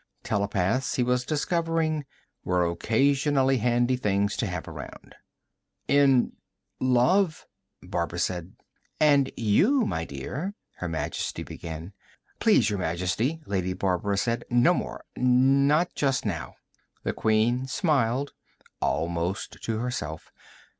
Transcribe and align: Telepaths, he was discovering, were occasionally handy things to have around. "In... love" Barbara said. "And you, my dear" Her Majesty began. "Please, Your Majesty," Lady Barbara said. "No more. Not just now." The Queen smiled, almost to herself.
Telepaths, 0.23 0.95
he 0.95 1.03
was 1.03 1.23
discovering, 1.25 2.05
were 2.43 2.65
occasionally 2.67 3.57
handy 3.59 3.95
things 3.95 4.35
to 4.35 4.47
have 4.47 4.67
around. 4.67 5.13
"In... 5.87 6.31
love" 6.79 7.45
Barbara 7.83 8.17
said. 8.17 8.53
"And 8.99 9.31
you, 9.37 9.85
my 9.85 10.05
dear" 10.05 10.55
Her 10.77 10.87
Majesty 10.87 11.43
began. 11.43 11.93
"Please, 12.39 12.67
Your 12.67 12.79
Majesty," 12.79 13.41
Lady 13.45 13.73
Barbara 13.73 14.17
said. 14.17 14.43
"No 14.49 14.73
more. 14.73 15.05
Not 15.15 15.93
just 15.93 16.25
now." 16.25 16.55
The 17.03 17.13
Queen 17.13 17.67
smiled, 17.67 18.33
almost 18.81 19.57
to 19.61 19.77
herself. 19.77 20.31